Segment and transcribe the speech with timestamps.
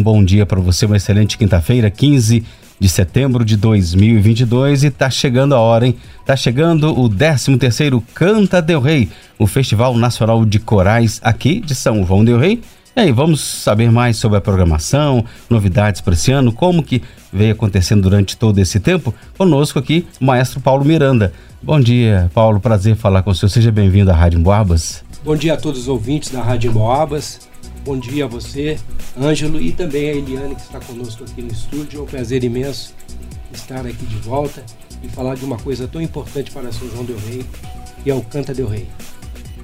[0.00, 2.42] um bom dia para você, uma excelente quinta-feira, 15
[2.78, 5.94] de setembro de 2022 e tá chegando a hora, hein?
[6.24, 12.02] Tá chegando o 13º Canta Del Rey, o Festival Nacional de Corais aqui de São
[12.06, 12.62] João Del Rei.
[12.96, 17.52] E aí, vamos saber mais sobre a programação, novidades para esse ano, como que veio
[17.52, 19.14] acontecendo durante todo esse tempo?
[19.36, 21.30] Conosco aqui, o maestro Paulo Miranda.
[21.62, 23.50] Bom dia, Paulo, prazer falar com o senhor.
[23.50, 25.04] Seja bem-vindo à Rádio Emboabas.
[25.22, 27.49] Bom dia a todos os ouvintes da Rádio Emboabas.
[27.84, 28.78] Bom dia a você,
[29.18, 32.00] Ângelo, e também a Eliane que está conosco aqui no estúdio.
[32.00, 32.94] É um prazer imenso
[33.52, 34.62] estar aqui de volta
[35.02, 37.44] e falar de uma coisa tão importante para São João del Rei,
[38.04, 38.86] que é o Canta del Rei.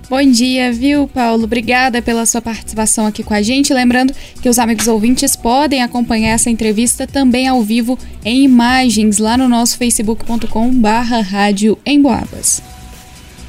[0.09, 1.45] Bom dia, viu, Paulo?
[1.45, 3.74] Obrigada pela sua participação aqui com a gente.
[3.74, 9.37] Lembrando que os amigos ouvintes podem acompanhar essa entrevista também ao vivo em imagens lá
[9.37, 12.62] no nosso facebook.com/barra rádio em Boabas.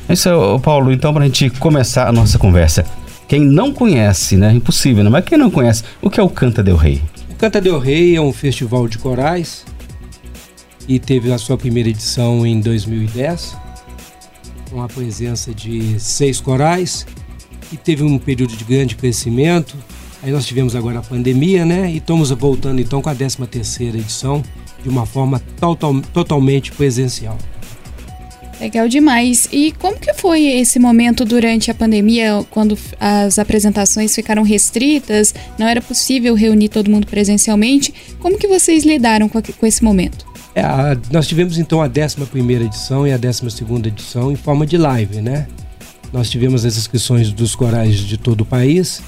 [0.10, 0.30] É isso,
[0.64, 0.92] Paulo.
[0.92, 2.86] Então, para a gente começar a nossa conversa,
[3.28, 4.54] quem não conhece, né?
[4.54, 5.10] Impossível, né?
[5.10, 7.02] Mas quem não conhece, o que é o Canta Del Rei?
[7.32, 9.66] O Canta Del Rei é um festival de corais
[10.88, 13.58] e teve a sua primeira edição em 2010,
[14.72, 17.06] com a presença de seis corais
[17.72, 19.76] e teve um período de grande crescimento.
[20.24, 21.92] Aí nós tivemos agora a pandemia, né?
[21.92, 24.42] E estamos voltando então com a 13 terceira edição
[24.82, 27.38] de uma forma total, totalmente presencial.
[28.60, 29.48] Legal demais.
[29.52, 35.68] E como que foi esse momento durante a pandemia, quando as apresentações ficaram restritas, não
[35.68, 37.94] era possível reunir todo mundo presencialmente?
[38.20, 40.26] Como que vocês lidaram com, esse momento?
[40.56, 43.46] É, a, nós tivemos então a 11 edição e a 12
[43.86, 45.48] edição em forma de live, né?
[46.12, 49.04] Nós tivemos as inscrições dos corais de todo o país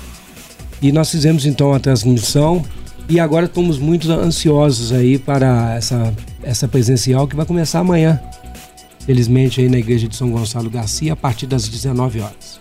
[0.82, 2.64] e nós fizemos então a transmissão
[3.08, 8.22] e agora estamos muito ansiosos aí para essa, essa presencial que vai começar amanhã
[9.10, 12.60] felizmente aí na igreja de São Gonçalo Garcia, a partir das 19 horas.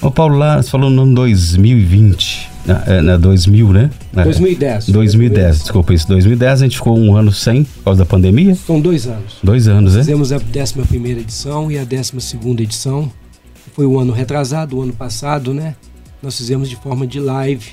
[0.00, 3.90] Ô Paulo, lá você falou no ano 2020, na, na 2000, né?
[4.12, 4.86] 2010.
[4.86, 6.06] 2010, 2010, desculpa isso.
[6.06, 8.54] 2010 a gente ficou um ano sem, por causa da pandemia?
[8.54, 9.38] São dois anos.
[9.42, 9.98] Dois anos, né?
[10.02, 13.10] Fizemos a 11 edição e a 12 edição.
[13.72, 15.74] Foi o ano retrasado, o ano passado, né?
[16.22, 17.72] Nós fizemos de forma de live.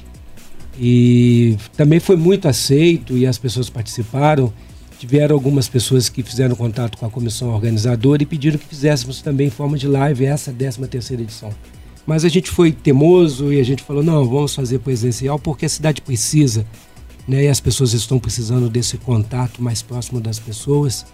[0.79, 4.51] E também foi muito aceito e as pessoas participaram.
[4.99, 9.47] Tiveram algumas pessoas que fizeram contato com a comissão organizadora e pediram que fizéssemos também
[9.47, 11.53] em forma de live essa 13 terceira edição.
[12.05, 15.69] Mas a gente foi temoso e a gente falou, não, vamos fazer presencial porque a
[15.69, 16.65] cidade precisa,
[17.27, 17.43] né?
[17.43, 21.05] E as pessoas estão precisando desse contato mais próximo das pessoas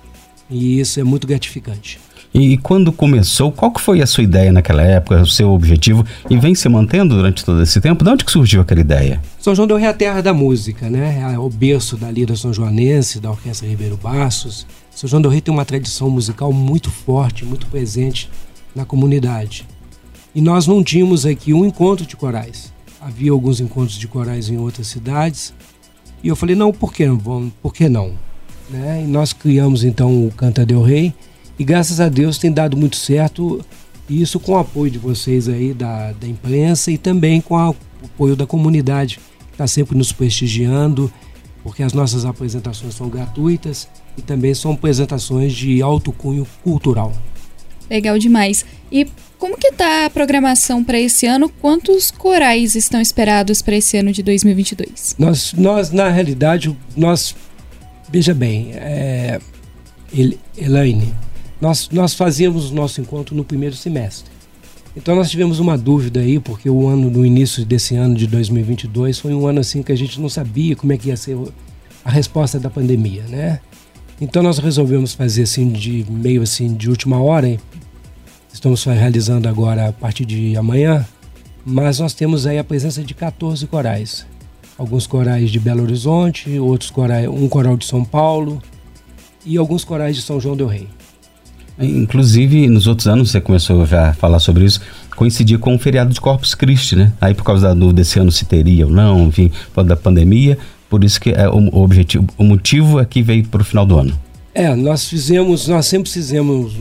[0.49, 1.99] e isso é muito gratificante.
[2.33, 6.05] E quando começou, qual que foi a sua ideia naquela época, o seu objetivo?
[6.29, 8.05] E vem se mantendo durante todo esse tempo?
[8.05, 9.21] De onde que surgiu aquela ideia?
[9.37, 11.33] São João del Rei é a terra da música, né?
[11.33, 14.65] É o berço da lira são joanense, da Orquestra Ribeiro Bassos.
[14.91, 18.29] São João del Rei tem uma tradição musical muito forte, muito presente
[18.73, 19.67] na comunidade.
[20.33, 22.71] E nós não tínhamos aqui um encontro de corais.
[23.01, 25.53] Havia alguns encontros de corais em outras cidades.
[26.23, 27.05] E eu falei, não, por que,
[27.61, 28.13] por que não?
[28.69, 29.03] Né?
[29.03, 31.13] E nós criamos então o Canta del Rei,
[31.61, 33.63] e graças a Deus tem dado muito certo,
[34.09, 37.75] isso com o apoio de vocês aí, da, da imprensa e também com a, o
[38.03, 41.13] apoio da comunidade, que está sempre nos prestigiando,
[41.61, 47.13] porque as nossas apresentações são gratuitas e também são apresentações de alto cunho cultural.
[47.87, 48.65] Legal demais.
[48.91, 49.05] E
[49.37, 51.47] como que está a programação para esse ano?
[51.47, 55.15] Quantos corais estão esperados para esse ano de 2022?
[55.19, 57.35] Nós, nós na realidade, nós
[58.11, 59.39] veja bem, é,
[60.57, 61.13] Elaine,
[61.61, 64.31] nós, nós fazíamos o nosso encontro no primeiro semestre.
[64.97, 69.19] Então nós tivemos uma dúvida aí, porque o ano, no início desse ano de 2022,
[69.19, 71.37] foi um ano assim que a gente não sabia como é que ia ser
[72.03, 73.61] a resposta da pandemia, né?
[74.19, 77.47] Então nós resolvemos fazer assim de meio assim de última hora.
[77.47, 77.59] Hein?
[78.51, 81.05] Estamos realizando agora a partir de amanhã,
[81.65, 84.25] mas nós temos aí a presença de 14 corais.
[84.77, 88.61] Alguns corais de Belo Horizonte, outros corais, um coral de São Paulo
[89.45, 90.87] e alguns corais de São João del Rei.
[91.79, 94.81] Inclusive, nos outros anos, você começou já a falar sobre isso,
[95.15, 97.13] coincidia com o feriado de Corpus Christi, né?
[97.19, 99.95] Aí por causa da dúvida desse ano se teria ou não, enfim, por causa da
[99.95, 100.57] pandemia,
[100.89, 103.97] por isso que é, o, objetivo, o motivo é que veio para o final do
[103.97, 104.19] ano.
[104.53, 106.73] É, nós fizemos, nós sempre fizemos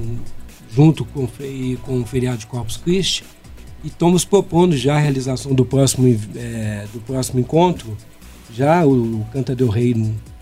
[0.75, 1.28] junto com,
[1.82, 3.25] com o feriado de Corpus Christi
[3.84, 7.96] e estamos propondo já a realização do próximo, é, do próximo encontro,
[8.52, 9.94] já o, o Canta del Rei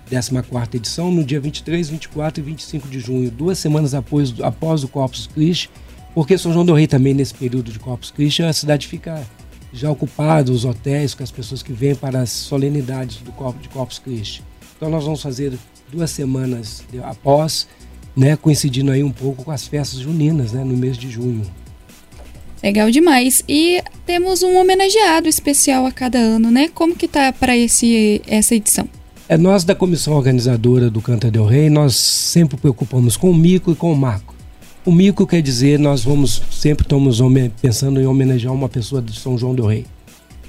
[0.09, 4.89] 14 edição, no dia 23, 24 e 25 de junho, duas semanas após, após o
[4.89, 5.71] Corpus Christi,
[6.15, 9.25] porque São João do Rei também, nesse período de Corpus Christi, a cidade fica
[9.73, 13.69] já ocupada, os hotéis, com as pessoas que vêm para as solenidades do Corpus, de
[13.69, 14.43] Corpus Christi.
[14.77, 15.53] Então nós vamos fazer
[15.91, 17.69] duas semanas após,
[18.17, 21.43] né, coincidindo aí um pouco com as festas juninas, né, no mês de junho.
[22.63, 23.43] Legal demais.
[23.49, 26.69] E temos um homenageado especial a cada ano, né?
[26.75, 28.89] Como que tá para esse essa edição?
[29.31, 33.71] É nós da comissão organizadora do Canta del Rei, nós sempre preocupamos com o mico
[33.71, 34.35] e com o macro.
[34.87, 37.21] O mico quer dizer nós vamos sempre estamos
[37.61, 39.85] pensando em homenagear uma pessoa de São João del Rei.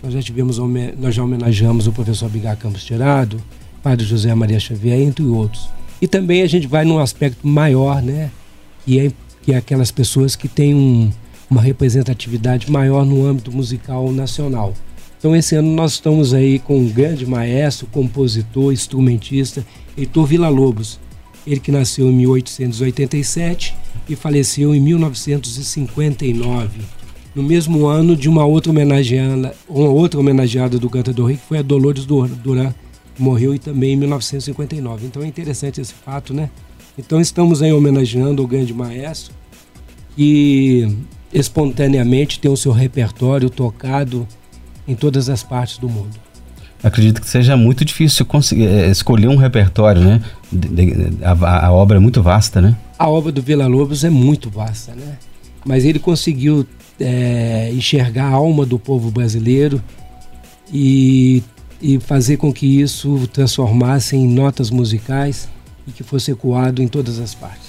[0.02, 0.58] Nós já tivemos
[0.98, 3.44] nós já homenageamos o professor Bigar Campos Tirado,
[3.84, 5.68] Padre José Maria Xavier, entre outros.
[6.02, 8.31] E também a gente vai num aspecto maior, né?
[8.86, 9.12] Que é,
[9.44, 11.12] que é aquelas pessoas que têm um,
[11.52, 14.74] uma representatividade maior no âmbito musical nacional.
[15.19, 19.66] Então esse ano nós estamos aí com um grande maestro, compositor, instrumentista,
[19.98, 20.98] Heitor Villa-Lobos.
[21.45, 23.75] Ele que nasceu em 1887
[24.07, 26.80] e faleceu em 1959,
[27.36, 31.62] no mesmo ano de uma outra homenageada, uma outra homenageada do cantador que foi a
[31.62, 32.74] Dolores Duran,
[33.13, 35.06] que morreu também em 1959.
[35.06, 36.50] Então é interessante esse fato, né?
[36.98, 39.33] Então estamos aí homenageando o grande maestro
[40.16, 40.98] que
[41.33, 44.25] espontaneamente tem o seu repertório tocado
[44.90, 46.18] em todas as partes do mundo.
[46.82, 50.22] Acredito que seja muito difícil conseguir, é, escolher um repertório, né?
[51.22, 52.76] A, a, obra é muito vasta, né?
[52.98, 55.18] A obra do Vila Lobos é muito vasta, né?
[55.66, 56.66] Mas ele conseguiu
[57.00, 59.82] é, enxergar a alma do povo brasileiro
[60.72, 61.44] e,
[61.82, 65.50] e fazer com que isso transformasse em notas musicais
[65.86, 67.69] e que fosse ecoado em todas as partes.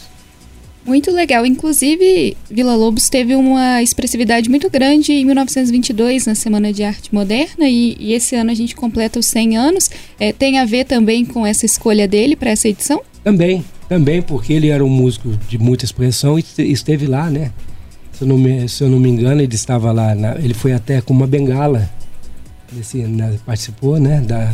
[0.84, 1.44] Muito legal.
[1.44, 7.68] Inclusive, Vila Lobos teve uma expressividade muito grande em 1922, na Semana de Arte Moderna,
[7.68, 9.90] e, e esse ano a gente completa os 100 anos.
[10.18, 13.02] É, tem a ver também com essa escolha dele para essa edição?
[13.22, 17.52] Também, também, porque ele era um músico de muita expressão e esteve lá, né?
[18.12, 20.72] Se eu não me, se eu não me engano, ele estava lá, na, ele foi
[20.72, 21.90] até com uma bengala,
[22.72, 24.52] nesse, na, participou, né, da,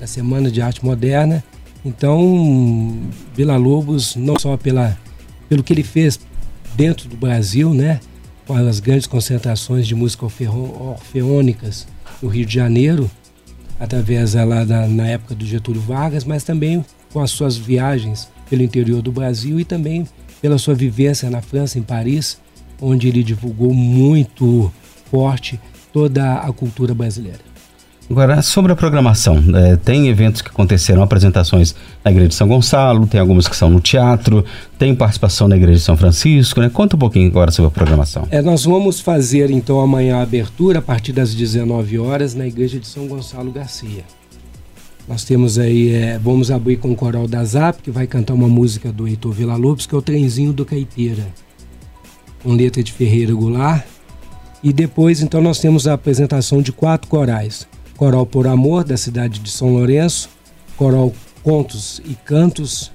[0.00, 1.42] da Semana de Arte Moderna.
[1.84, 2.98] Então,
[3.34, 4.96] Vila Lobos, não só pela
[5.48, 6.18] pelo que ele fez
[6.74, 8.00] dentro do Brasil, né?
[8.46, 11.86] Com as grandes concentrações de música orfeônicas
[12.22, 13.10] no Rio de Janeiro,
[13.78, 18.62] através lá da, na época do Getúlio Vargas, mas também com as suas viagens pelo
[18.62, 20.06] interior do Brasil e também
[20.40, 22.38] pela sua vivência na França, em Paris,
[22.80, 24.72] onde ele divulgou muito
[25.10, 25.60] forte
[25.92, 27.47] toda a cultura brasileira.
[28.10, 33.06] Agora, sobre a programação, é, tem eventos que aconteceram, apresentações na Igreja de São Gonçalo,
[33.06, 34.42] tem algumas que são no teatro,
[34.78, 36.70] tem participação na Igreja de São Francisco, né?
[36.70, 38.26] Conta um pouquinho agora sobre a programação.
[38.30, 42.80] É, nós vamos fazer então amanhã a abertura a partir das 19 horas na Igreja
[42.80, 44.04] de São Gonçalo Garcia.
[45.06, 48.48] Nós temos aí, é, vamos abrir com o coral da ZAP, que vai cantar uma
[48.48, 51.26] música do Heitor Villa Lopes, que é o Trenzinho do Caipira,
[52.42, 53.84] com letra de Ferreira Goulart.
[54.62, 57.66] E depois, então, nós temos a apresentação de quatro corais
[57.98, 60.30] Coral por Amor, da cidade de São Lourenço,
[60.76, 61.12] Coral
[61.42, 62.92] Contos e Cantos,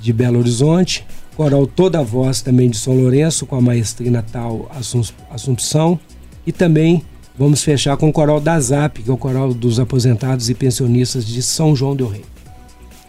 [0.00, 1.04] de Belo Horizonte,
[1.36, 4.70] Coral Toda Voz, também de São Lourenço, com a maestrina tal
[5.30, 5.98] Assumpção,
[6.46, 7.02] e também
[7.36, 11.26] vamos fechar com o Coral da ZAP, que é o Coral dos Aposentados e Pensionistas
[11.26, 12.24] de São João del Rei.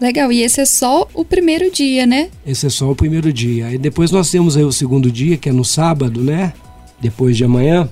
[0.01, 2.31] Legal, e esse é só o primeiro dia, né?
[2.43, 3.67] Esse é só o primeiro dia.
[3.67, 6.53] Aí depois nós temos aí o segundo dia, que é no sábado, né?
[6.99, 7.87] Depois de amanhã,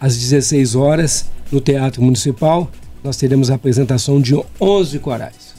[0.00, 2.68] às 16 horas, no Teatro Municipal,
[3.02, 5.54] nós teremos a apresentação de 11 corais.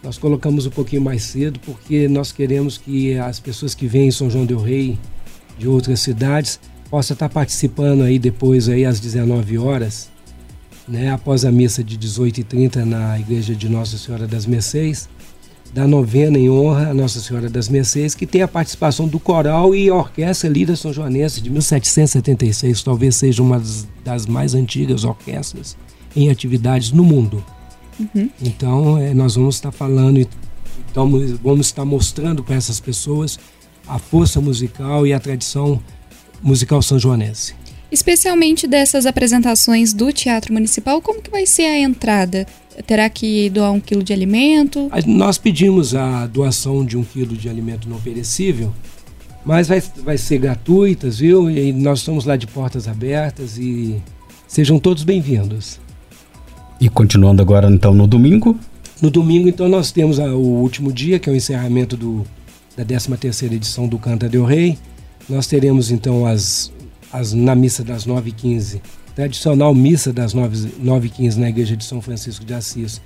[0.00, 4.10] Nós colocamos um pouquinho mais cedo porque nós queremos que as pessoas que vêm em
[4.12, 4.96] São João del Rei,
[5.58, 10.08] de outras cidades, possam estar participando aí depois aí às 19 horas,
[10.86, 15.08] né, após a missa de 18h30 na igreja de Nossa Senhora das Mercês,
[15.74, 19.74] da novena em honra a Nossa Senhora das Mercês, que tem a participação do coral
[19.74, 23.60] e orquestra Lira São Joanense de 1776, talvez seja uma
[24.04, 25.76] das mais antigas orquestras
[26.14, 27.44] em atividades no mundo.
[27.98, 28.30] Uhum.
[28.40, 30.20] Então, é, nós vamos estar falando,
[30.90, 31.10] então,
[31.42, 33.36] vamos estar mostrando para essas pessoas
[33.88, 35.82] a força musical e a tradição
[36.40, 37.56] musical são joanense.
[37.90, 42.46] Especialmente dessas apresentações do Teatro Municipal, como que vai ser a entrada?
[42.86, 44.90] Terá que doar um quilo de alimento?
[45.06, 48.72] Nós pedimos a doação de um quilo de alimento não perecível,
[49.44, 51.48] mas vai, vai ser gratuita, viu?
[51.48, 54.02] E nós estamos lá de portas abertas e
[54.48, 55.78] sejam todos bem-vindos.
[56.80, 58.58] E continuando agora então no domingo?
[59.00, 62.24] No domingo então nós temos a, o último dia, que é o encerramento do,
[62.76, 64.76] da 13ª edição do Canta del Rei.
[65.28, 66.72] Nós teremos então as,
[67.14, 68.80] as na missa das 9h15
[69.14, 73.00] tradicional missa das 9h15 na Igreja de São Francisco de Assis,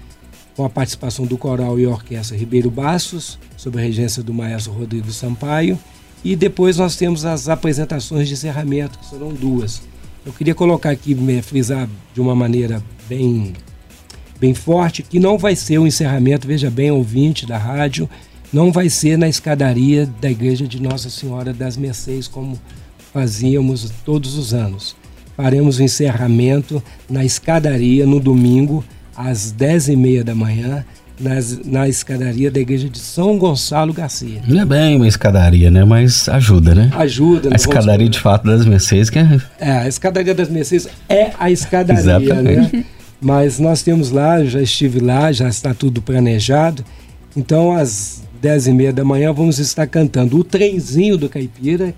[0.57, 5.13] com a participação do coral e orquestra Ribeiro Bastos, sob a regência do maestro Rodrigo
[5.13, 5.79] Sampaio.
[6.25, 9.83] E depois nós temos as apresentações de encerramento, que serão duas.
[10.27, 13.53] Eu queria colocar aqui, me frisar de uma maneira bem,
[14.41, 18.09] bem forte, que não vai ser o encerramento, veja bem, ouvinte da rádio,
[18.53, 22.59] não vai ser na escadaria da igreja de Nossa Senhora das Mercês, como
[23.19, 24.95] fazíamos todos os anos.
[25.37, 28.85] Faremos o encerramento na escadaria no domingo,
[29.17, 30.85] às 10h30 da manhã,
[31.19, 34.41] nas, na escadaria da igreja de São Gonçalo Garcia.
[34.47, 35.85] Não é bem uma escadaria, né?
[35.85, 36.93] Mas ajuda, né?
[36.95, 37.51] Ajuda.
[37.53, 38.11] A escadaria vamos...
[38.13, 39.41] de fato das Mercedes que é...
[39.59, 42.85] É, a escadaria das Mercedes é a escadaria, né?
[43.21, 46.85] Mas nós temos lá, já estive lá, já está tudo planejado.
[47.37, 51.93] Então, às 10 e meia da manhã, vamos estar cantando o trenzinho do Caipira,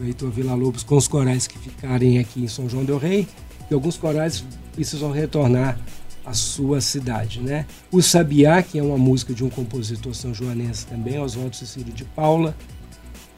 [0.00, 3.26] o Heitor Vila Lobos, com os corais que ficarem aqui em São João del Rei.
[3.70, 5.78] E alguns corais precisam retornar
[6.24, 7.66] à sua cidade, né?
[7.90, 12.04] O Sabiá, que é uma música de um compositor são joanense também, Oswaldo Cecílio de
[12.04, 12.56] Paula,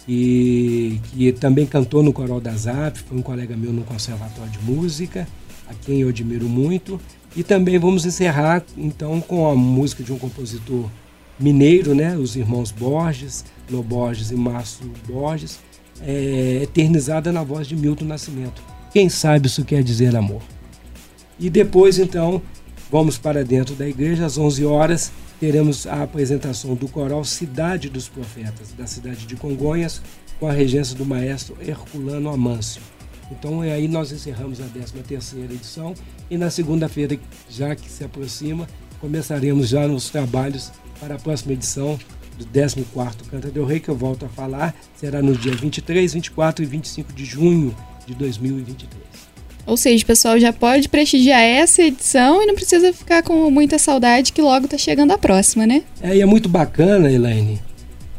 [0.09, 4.59] e que também cantou no Coral da Zap, foi um colega meu no Conservatório de
[4.61, 5.27] Música
[5.69, 7.01] a quem eu admiro muito.
[7.35, 10.89] E também vamos encerrar então com a música de um compositor
[11.41, 12.17] mineiro, né?
[12.17, 15.59] Os irmãos Borges, Lô Borges e Márcio Borges,
[16.01, 18.63] é, eternizada na voz de Milton Nascimento.
[18.93, 20.43] Quem sabe isso quer dizer amor.
[21.39, 22.43] E depois então
[22.91, 28.09] vamos para dentro da igreja às 11 horas teremos a apresentação do coral Cidade dos
[28.09, 30.01] Profetas da cidade de Congonhas
[30.39, 32.81] com a regência do maestro Herculano Amâncio.
[33.31, 35.95] Então aí nós encerramos a 13 terceira edição
[36.31, 37.19] e na segunda-feira,
[37.51, 38.69] já que se aproxima,
[39.01, 40.71] começaremos já nos trabalhos
[41.01, 41.99] para a próxima edição
[42.37, 46.65] do 14º Canta Del Rei, que eu volto a falar, será no dia 23, 24
[46.65, 47.75] e 25 de junho
[48.07, 49.03] de 2023.
[49.65, 53.79] Ou seja, o pessoal já pode prestigiar essa edição e não precisa ficar com muita
[53.79, 55.83] saudade que logo está chegando a próxima, né?
[56.01, 57.61] É, e é muito bacana, Elaine,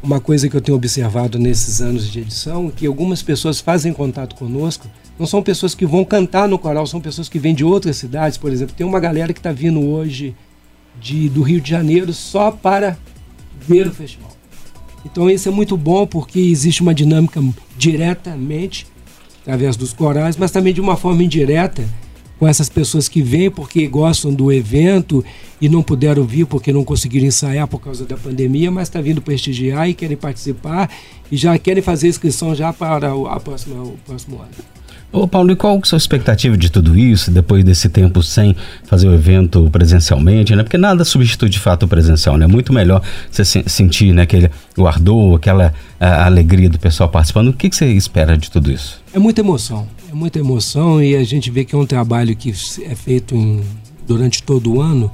[0.02, 4.36] uma coisa que eu tenho observado nesses anos de edição, que algumas pessoas fazem contato
[4.36, 7.98] conosco não são pessoas que vão cantar no coral, são pessoas que vêm de outras
[7.98, 8.76] cidades, por exemplo.
[8.76, 10.36] Tem uma galera que está vindo hoje
[11.00, 12.98] de, do Rio de Janeiro só para
[13.68, 14.32] ver o festival.
[15.06, 17.42] Então isso é muito bom porque existe uma dinâmica
[17.78, 18.88] diretamente
[19.42, 21.88] através dos corais, mas também de uma forma indireta
[22.40, 25.24] com essas pessoas que vêm porque gostam do evento
[25.62, 29.22] e não puderam vir porque não conseguiram ensaiar por causa da pandemia, mas está vindo
[29.22, 30.90] prestigiar e querem participar
[31.32, 34.52] e já querem fazer inscrição já para o, próxima, o próximo ano.
[35.14, 38.56] Ô Paulo, e qual a sua expectativa de tudo isso, depois desse tempo sem
[38.86, 40.64] fazer o evento presencialmente, né?
[40.64, 42.48] Porque nada substitui de fato o presencial, né?
[42.48, 47.50] Muito melhor você sentir né, aquele, o ardor, aquela alegria do pessoal participando.
[47.50, 49.04] O que, que você espera de tudo isso?
[49.14, 52.50] É muita emoção, é muita emoção e a gente vê que é um trabalho que
[52.50, 53.62] é feito em,
[54.08, 55.12] durante todo o ano.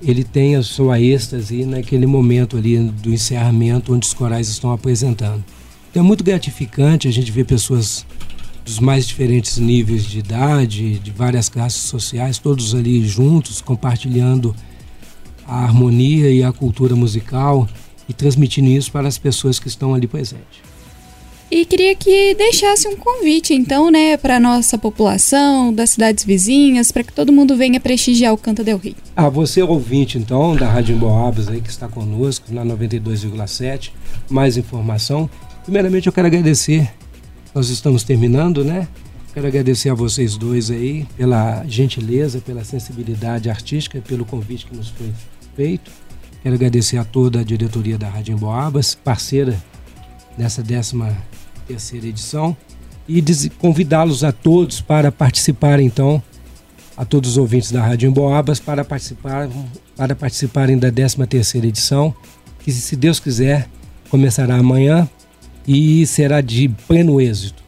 [0.00, 5.42] Ele tem a sua êxtase naquele momento ali do encerramento onde os corais estão apresentando.
[5.90, 8.06] Então é muito gratificante a gente ver pessoas
[8.66, 14.54] dos mais diferentes níveis de idade, de várias classes sociais, todos ali juntos, compartilhando
[15.46, 17.68] a harmonia e a cultura musical
[18.08, 20.66] e transmitindo isso para as pessoas que estão ali presentes.
[21.48, 26.90] E queria que deixasse um convite, então, né, para a nossa população, das cidades vizinhas,
[26.90, 28.96] para que todo mundo venha prestigiar o Canta Del Rey.
[29.14, 33.92] Ah, você ouvinte, então, da Rádio Emboabas aí que está conosco, na 92,7,
[34.28, 35.30] mais informação.
[35.62, 36.90] Primeiramente, eu quero agradecer
[37.56, 38.86] nós estamos terminando, né?
[39.32, 44.90] Quero agradecer a vocês dois aí pela gentileza, pela sensibilidade artística, pelo convite que nos
[44.90, 45.10] foi
[45.56, 45.90] feito.
[46.42, 49.56] Quero agradecer a toda a diretoria da Rádio Emboabas, parceira
[50.36, 50.98] nessa 13
[51.66, 52.54] terceira edição,
[53.08, 53.24] e
[53.58, 56.22] convidá-los a todos para participar então,
[56.94, 59.48] a todos os ouvintes da Rádio Emboabas para participar,
[59.96, 62.14] para participarem da 13 terceira edição,
[62.58, 63.66] que se Deus quiser
[64.10, 65.08] começará amanhã
[65.66, 67.62] e será de pleno êxito.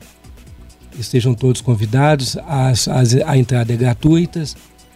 [0.98, 4.44] Estejam todos convidados, as, as, a entrada é gratuita.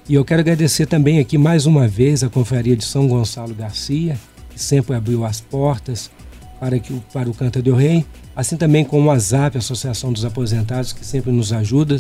[0.09, 4.19] E eu quero agradecer também aqui mais uma vez a Confraria de São Gonçalo Garcia,
[4.51, 6.11] que sempre abriu as portas
[6.59, 8.05] para, que, para o Canta do Rei,
[8.37, 11.97] assim também como a ZAP, a Associação dos Aposentados, que sempre nos ajuda,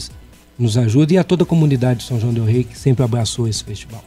[0.58, 3.48] nos ajuda, e a toda a comunidade de São João do Rei, que sempre abraçou
[3.48, 4.04] esse festival.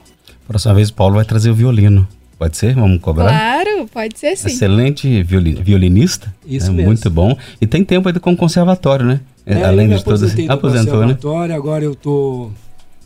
[0.48, 2.08] Próxima vez o Paulo vai trazer o violino.
[2.38, 2.76] Pode ser?
[2.76, 3.28] Vamos cobrar?
[3.28, 4.48] Claro, pode ser sim.
[4.48, 6.34] Excelente violinista.
[6.46, 6.88] Isso é mesmo.
[6.88, 7.38] Muito bom.
[7.60, 9.20] E tem tempo ainda com o conservatório, né?
[9.46, 10.36] É, Além de todas.
[10.50, 11.06] Aposentou,
[11.48, 11.54] né?
[11.54, 12.52] Agora eu estou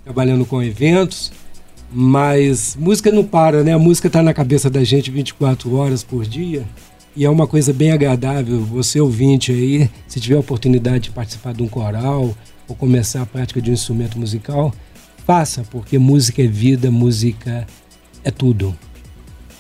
[0.04, 1.32] trabalhando com eventos,
[1.92, 3.74] mas música não para, né?
[3.74, 6.64] A música está na cabeça da gente 24 horas por dia.
[7.16, 8.62] E é uma coisa bem agradável.
[8.62, 12.36] Você ouvinte aí, se tiver a oportunidade de participar de um coral
[12.68, 14.74] ou começar a prática de um instrumento musical,
[15.26, 17.68] faça, porque música é vida, música
[18.24, 18.76] é tudo.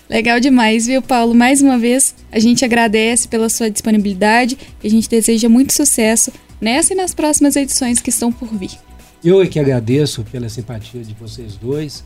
[0.10, 1.36] Legal demais, viu, Paulo?
[1.36, 6.32] Mais uma vez, a gente agradece pela sua disponibilidade e a gente deseja muito sucesso
[6.60, 8.72] nessa e nas próximas edições que estão por vir.
[9.24, 12.04] Eu é que agradeço pela simpatia de vocês dois.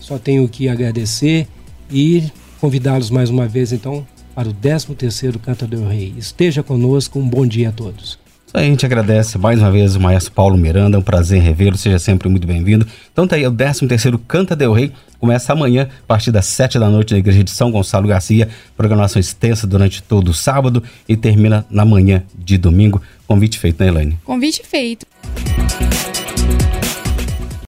[0.00, 1.46] Só tenho que agradecer
[1.88, 2.24] e
[2.60, 6.12] convidá-los mais uma vez, então, para o 13º Canta do Rei.
[6.18, 8.18] Esteja conosco, um bom dia a todos.
[8.56, 11.98] A gente agradece mais uma vez o maestro Paulo Miranda, é um prazer revê-lo, seja
[11.98, 12.86] sempre muito bem-vindo.
[13.12, 16.78] Então tá aí, o 13 terceiro Canta Del Rei, começa amanhã, a partir das 7
[16.78, 21.16] da noite na igreja de São Gonçalo Garcia, programação extensa durante todo o sábado e
[21.16, 23.02] termina na manhã de domingo.
[23.26, 24.18] Convite feito, né Elaine?
[24.22, 25.04] Convite feito.